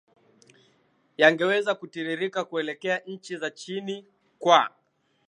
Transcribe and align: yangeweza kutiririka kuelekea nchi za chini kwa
yangeweza 1.17 1.75
kutiririka 1.75 2.43
kuelekea 2.43 2.97
nchi 3.05 3.37
za 3.37 3.51
chini 3.51 4.05
kwa 4.39 4.73